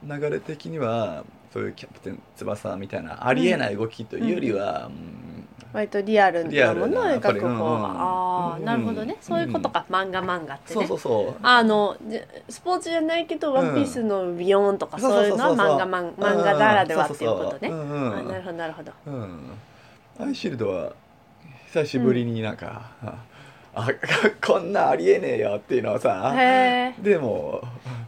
[0.03, 8.65] 流れ的にはそういうキャプテン翼みたいなありえない動きというよりは、うん割とリアルなものを描く方うんがああうん。
[8.65, 9.17] なるほどね。
[9.21, 9.85] そういうことか。
[9.89, 11.35] 漫画漫画ってそうねそうそう。
[11.41, 17.69] あのじスポーツじゃないけど「ワンピースのビヨーンとかそういうのは漫画漫漫画ならではっていうことね。
[17.69, 19.13] なるほどなるほどうん
[20.19, 20.27] うん。
[20.27, 20.93] アイシールドは
[21.67, 23.13] 久しぶりになんか、あ
[23.75, 23.87] あ
[24.43, 26.33] こんなありえねえよっていうのはさ
[26.99, 27.61] でも、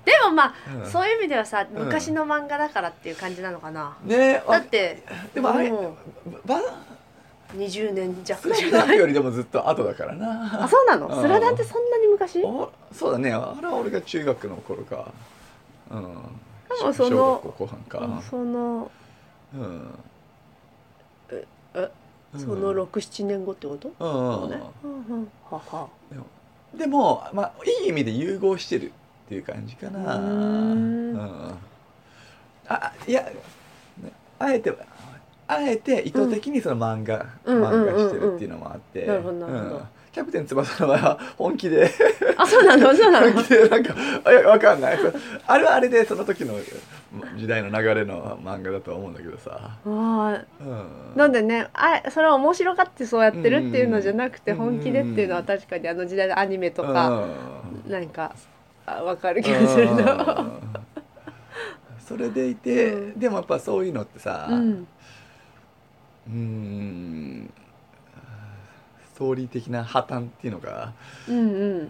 [0.05, 0.89] でもまあうん。
[0.89, 1.67] そういう意味ではさん。
[1.71, 3.95] 昔の漫画だからっていう感じなのかな。
[4.03, 5.03] ねだって
[5.35, 5.95] でもあれも
[6.45, 6.63] ばう
[7.55, 8.53] 20年弱。
[8.53, 10.63] スラダンクよりでもずっと後だからな。
[10.63, 11.07] あそうなの？
[11.07, 11.21] うん。
[11.21, 12.43] スラダンってそんなに昔？
[12.43, 13.31] おそうだね。
[13.31, 15.11] あれは俺が中学の頃か。
[15.89, 16.03] うん。
[16.03, 18.21] もその小学校後半か。
[18.29, 18.91] その
[19.55, 19.89] うん。
[21.31, 21.91] ええ
[22.33, 22.39] うん。
[22.39, 23.87] その67年後ってこと？
[23.87, 24.61] うんそうね。
[24.83, 25.31] うんうん。
[25.49, 25.87] はは。
[26.77, 28.91] でもまあいい意味で融合してるっ
[29.27, 30.17] ていう感じかな。
[30.17, 31.13] うーん。
[31.13, 31.53] うん。
[32.67, 34.69] あいやねあえて
[35.51, 37.63] あえて意図的にその漫画、うん。
[37.63, 39.75] 漫画してるっていうのもあって、なるほどなるほど。
[39.77, 39.81] うん。
[40.11, 41.91] キャプテン翼の場合は本気で
[42.35, 42.95] あそうなの？
[42.95, 43.31] そうなの？
[43.31, 44.97] 本気でなんかあいやわかんない。
[45.45, 46.55] あれはあれでその時の
[47.37, 49.77] 時代の流れの漫画だとは思うんだけどさ、あ。
[49.85, 50.31] うん。
[50.31, 50.45] あ
[51.15, 54.57] なんでねあそれは面白がってそうやってるっていうのじゃなくてうん。
[54.57, 57.09] 本気でっていうのは確かにあの時代のアニメとか
[57.85, 57.91] うん。
[57.91, 58.35] なんか
[58.87, 60.61] あ分かる気がするなうん。
[62.07, 63.19] それでいて、うん。
[63.19, 64.87] でもやっぱそういうのってさうん
[66.29, 67.53] うーん。
[69.13, 70.93] ストーリー的な破綻っていうのが
[71.27, 71.89] うんうん。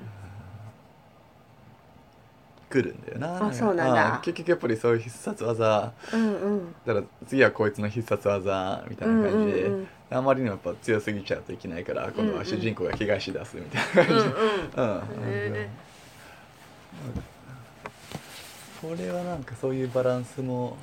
[2.69, 3.47] 来るんだよな。
[3.47, 4.15] あそうなんだ。
[4.15, 5.93] あ結局やっぱりそういう必殺技。
[6.13, 6.75] うんうん。
[6.85, 14.25] だから次はこいつの必殺技みたいな感じで、うんうんあまりにもやっぱ強すぎちゃうといけないから今度は主人公が怪我し出すみたいなうん感じ、
[14.75, 15.55] うん。
[15.55, 15.69] へ
[18.81, 20.77] これはなんかそういうバランスも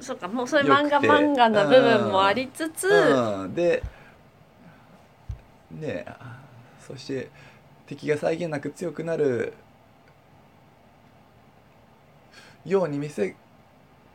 [0.00, 3.82] そうかもうそういう漫画漫画な部分もありつつうん、で
[5.70, 6.06] ねえ
[6.86, 7.30] そして
[7.86, 9.52] 敵が際限なく強くなる
[12.64, 13.34] ように見せ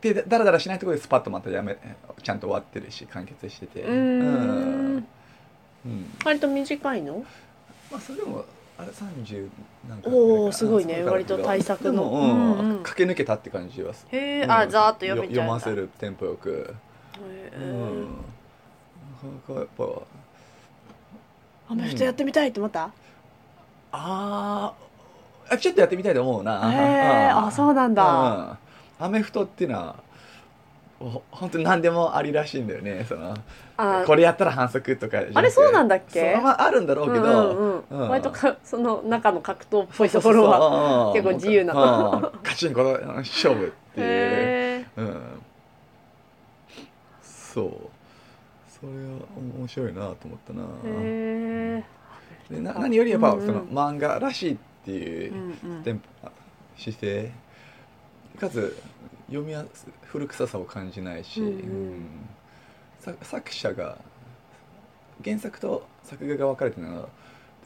[0.00, 1.76] てだだらだらしないところでスパッとまたやめ
[2.22, 3.82] ちゃんと終わってるし完結してて。
[3.82, 5.06] うーん。
[5.84, 6.16] うん。
[6.24, 7.24] 割と短いの？
[7.90, 8.44] まあそれでも
[8.78, 9.48] あれ30
[9.88, 11.02] なんかおーすごいね。
[11.02, 12.04] 割と対策の。
[12.04, 12.82] うんうんうん。
[12.82, 14.52] 駆け抜けたって感じはすへえうん。
[14.52, 16.74] あざーっと読めちゃ読ませるテンポよく。
[17.18, 17.64] へうん。
[17.64, 18.06] ーな
[19.46, 19.84] かなかやっぱ。
[21.68, 22.90] アメフトやってみたいって思った？
[23.92, 26.70] あーあちょっとやってみたいと思うな。
[26.72, 28.58] へえうんあそうなんだ。
[29.00, 29.06] うん。
[29.06, 30.05] アメフトっていうのはほ
[30.98, 33.36] 本当に何でもありらしいんだよねその
[33.76, 36.20] あこれやったら反則とかあれそうなんだっけ？
[36.20, 38.00] それはあるんだろうけど、うんうんうん。
[38.00, 38.08] うん。
[38.08, 40.58] 割とかその中の格闘っぽいところは
[41.08, 42.32] は 結構自由な。
[42.42, 45.42] カチンコの勝負っていう、うん、
[47.22, 47.72] そう。
[48.68, 49.18] それは
[49.58, 50.62] 面白いなと思ったな。
[52.50, 53.46] でな何よりやっぱうんうん。
[53.46, 54.56] その漫画らしいっ
[54.86, 56.02] ていううんうん。
[56.78, 57.32] 姿勢。
[58.40, 58.76] かつ
[59.26, 61.48] 読みやす古臭さを感じないし、うん。
[61.48, 61.54] うん。
[61.54, 61.56] う
[61.94, 62.06] ん
[63.00, 63.98] さ作者が
[65.22, 67.08] 原作と作画が分かれてるのだ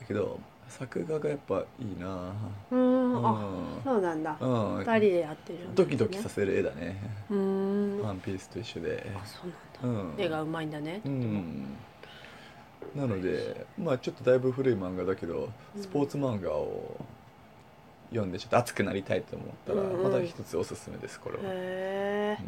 [0.06, 2.32] けど作画がやっぱいいな。
[2.70, 3.26] うん。
[3.26, 3.32] あ
[3.80, 4.32] うそうなんだ。
[4.32, 4.78] ん、うん。
[4.78, 5.64] 二人でやってるね。
[5.74, 6.96] ドキドキさせる絵だね。
[7.28, 8.02] うーん。
[8.02, 9.10] ワンピースと一緒で。
[9.16, 10.12] あそうなんだ。
[10.12, 10.20] うん。
[10.24, 11.00] 絵がうまいんだね。
[11.04, 11.76] うん。
[12.94, 16.96] なのでまあちょっとだいぶ古い漫画だけどうんスポーツ漫画を
[18.10, 20.02] 読んでちょっと熱くなりたいと思ったらうんうん。
[20.02, 22.46] また一つおすすめですこれは、へえうん。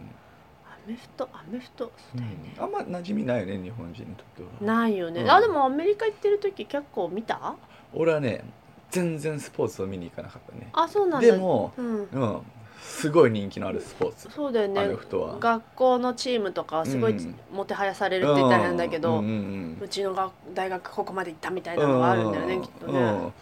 [0.64, 2.54] アメフトアメフトそうだよね。
[2.56, 2.64] うん。
[2.64, 4.48] あんま馴染みないよね日本人にとっては。
[4.74, 5.22] ないよね。
[5.22, 5.30] うん。
[5.30, 7.54] あでもアメリカ行ってる時結構見た？
[7.94, 8.44] 俺はね
[8.90, 10.68] 全然スポーツを見に行かなかったね。
[10.72, 11.26] あそうなんだ。
[11.26, 12.08] でも、うん。
[12.10, 12.40] うん、
[12.82, 14.28] すごい人気のあるスポーツ。
[14.30, 15.38] そうだよアメねフトは。
[15.38, 17.34] 学校のチームとかはすごいうん。
[17.52, 23.32] もてはやされるって言ったら変だけど、うちのが大学ここまで行ったみたいなのがあるんだよね、きっとね、うん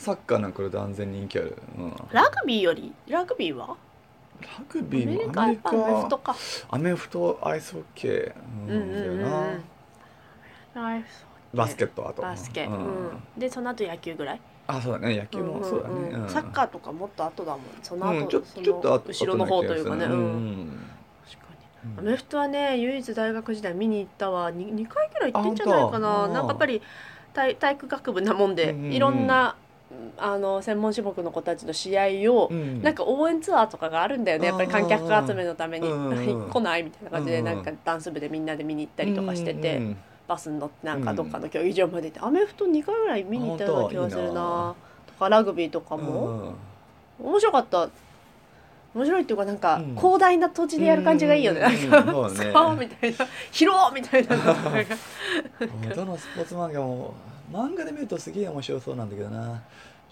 [0.00, 3.76] サッカーなんか断然人気ある、うん、ララグビーよりラグビーは？
[4.70, 6.36] グアビーもアメリカアメフトか。
[6.70, 8.32] アメフトアイスホッケー、
[8.66, 9.18] うんうんうんうん。
[9.18, 9.60] だよ
[10.74, 10.86] な。
[10.86, 12.76] アイスバスケットあとバスケ、ううん。
[12.78, 14.40] んでその後野球ぐらい？
[14.68, 15.18] あそうだね。
[15.18, 16.16] 野球もそうだね、んん。
[16.20, 16.28] んうん。
[16.30, 17.60] サッカーとかもっと後だもん。
[17.82, 24.50] その後、うん、ちょそちょっと後ろの方というかね、アメフトはね唯一大学時代見に行ったわ。
[24.50, 26.28] 2, 2回ぐらい行ってんじゃないかな。
[26.28, 26.80] なんかやっぱり
[27.34, 28.92] 体体育学部なもんで、うんうんうん。
[28.92, 29.56] いろんな
[30.18, 32.82] あの専門種目の子たちの試合を、うん。
[32.82, 34.46] なんか応援ツアーとかがあるんだよね。
[34.46, 35.88] やっぱり観客集めのために。
[35.88, 36.10] うん。
[36.10, 37.46] うんうん来ないみたいな感じでうん。
[37.46, 39.82] うんなんかダンス部でみんなで見に行ったりとかしてて、うん。
[39.84, 39.96] うん
[40.30, 44.76] バスに乗ってなんかどっかの競技場まで行って、アメフト2回ぐらい見に行ったような気がするな。
[45.08, 46.04] とかラグビーとかうん。
[46.04, 46.54] も、
[47.18, 47.88] 面白かった。
[48.94, 49.96] 面白いっていうかなんか、うん。
[49.96, 51.90] 広大な土地でやる感じがいいよね、うん。
[51.90, 52.52] なんか、そうね。
[52.52, 53.26] さあみたいな。
[53.50, 54.36] 広みたいな。
[55.96, 57.14] どのスポーツ漫画も
[57.50, 59.62] 漫画で見るとすげえ面白そうなんだけどな。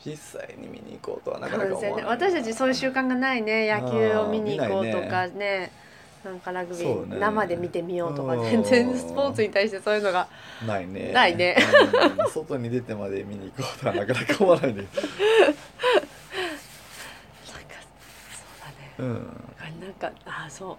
[0.04, 3.70] 実際に見に行こうとはなかなか思わない私たちそういう習慣がないね。
[3.72, 5.72] 野球を見に行こうとかね。
[6.24, 7.16] なんかラグビそうね。
[7.16, 8.34] ー生で見てみようとか。
[8.34, 8.50] うん。
[8.50, 10.28] 全然スポーツに対してそういうのが
[10.66, 11.12] ないね。
[11.12, 11.56] ないね。
[12.20, 12.30] うん。
[12.30, 14.94] 外に出てまで見に行こうとはなかなか思わないでなんか
[18.32, 18.94] そうだね。
[18.98, 19.44] うん。
[19.80, 20.76] なんかあそう、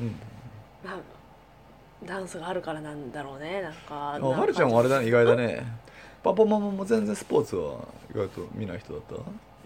[0.00, 0.06] うん。
[0.06, 0.16] うん。
[0.84, 0.98] まあ、
[2.06, 3.62] ダンスがあるからなんだろうね。
[3.62, 5.08] なんかあはるちゃんもあれだね。
[5.08, 5.64] 意外だね。
[6.22, 9.14] パパママも全然スポーツは意外と見ない人だった？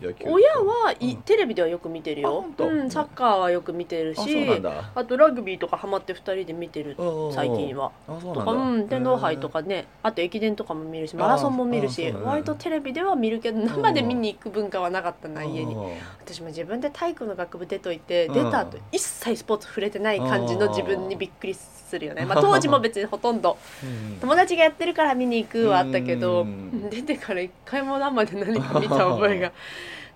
[0.00, 1.22] 親はい、うん。
[1.22, 2.44] テレビではよく見てるよ。
[2.56, 4.62] うん、サッカーはよく見てるし
[4.94, 7.90] あとラグビーとかハマって2人で見てるうん最近は。
[8.06, 15.74] とか、うん、天皇杯とかねあと駅伝とかも見るしマラソンも見るし割とテレビでは見るけど生で見に行く文化はなかったな家に。
[15.74, 18.34] うん私も自分で体育の学部出といてうん。
[18.34, 23.56] 出た後一切スポーツ触れてない感じの自分にびっくりするよね、まあ、当時も別にほとんど。
[23.82, 29.52] うん友達がやってるから見に行くはあったけどうん出てから一回も生で何か見た覚えが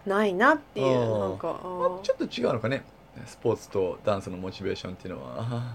[0.07, 1.21] ないなっていううん。
[1.21, 2.83] なんかあまあちょっと違うのかね。
[3.27, 5.75] スポーツとダンスのモチベーションっていうのは。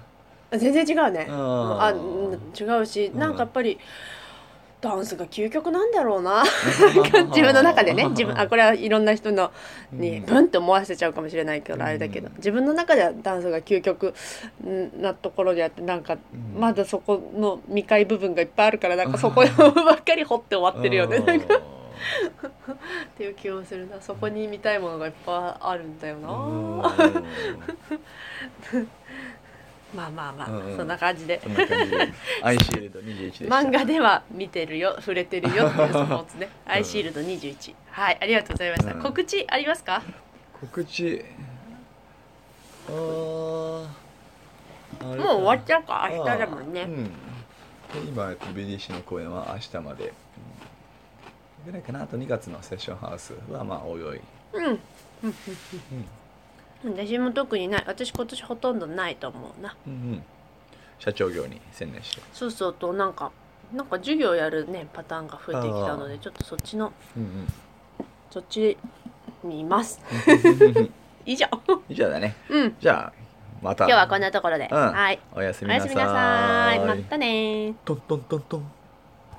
[0.52, 1.28] ー全然違うね。
[1.30, 1.82] うん。
[1.82, 3.20] あうん違うしうん。
[3.20, 3.78] なんかやっぱり
[4.80, 6.44] ダンスが究極なんだろうな。
[7.30, 8.08] 自分の中でね。
[8.10, 9.52] 自分あこれはいろんな人の
[9.92, 10.26] にうん。
[10.26, 12.28] ブンって思わせちゃうかもしれないけどあれだけど。
[12.28, 14.14] うん自分の中ではダンスが究極
[14.66, 16.60] んなところであってなんかうん。
[16.60, 21.20] まだそこの未開部分がいっぱいあるからなんかそこ ばっかり掘って終わってるよね。
[21.20, 21.40] なん。
[21.42, 21.60] か
[21.98, 24.00] っていう気がするな。
[24.02, 26.30] そこに見たいものがいっぱいあるんだよな。
[26.32, 26.78] うん。
[29.96, 30.78] まあまあまあうんうん。
[30.78, 31.40] そんな感じで。
[32.42, 36.50] アイシールド21で漫画では見てるよ触れてるよっていうスポーツね。
[36.68, 38.94] アイシールド21はいありがとうございました。
[38.94, 39.02] うん。
[39.02, 40.02] 告知ありますか？
[40.60, 41.24] 告知。
[42.90, 43.84] も
[45.04, 46.08] う終わっちゃうか。
[46.12, 46.82] 明日だもんね。
[46.82, 47.06] うん。
[47.06, 47.12] で
[48.06, 50.08] 今えっと BDC の公演は明日まで。
[50.08, 50.14] うん
[51.68, 52.04] ぐらいかな。
[52.04, 54.22] あと2月のセッションハウスはまあおいおい。
[54.54, 54.66] うん。
[56.86, 56.96] うん。
[56.96, 57.84] 私も特にない。
[57.86, 59.76] 私今年ほとんどないと思うな。
[59.86, 60.24] うんうん。
[60.98, 62.22] 社長業に専念して。
[62.34, 63.32] そうそうとなんか
[63.74, 67.48] なんか授業やるねパターンが増えてきたのでちょっとそっちのうん
[68.32, 68.78] そっち
[69.44, 70.00] にいます。
[70.28, 70.94] う ん
[71.26, 71.46] 以上。
[71.90, 72.36] 以上だね。
[72.50, 72.76] うん。
[72.80, 73.14] じゃあ
[73.62, 73.84] また。
[73.86, 74.92] 今日はこんなところで、うん。
[74.94, 75.20] はい。
[75.36, 76.80] おやすおみなさい。
[76.80, 77.74] またねー。
[77.84, 78.72] トントントントン